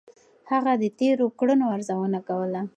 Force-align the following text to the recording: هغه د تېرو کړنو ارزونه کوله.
هغه 0.51 0.73
د 0.81 0.83
تېرو 0.99 1.25
کړنو 1.39 1.65
ارزونه 1.75 2.19
کوله. 2.27 2.61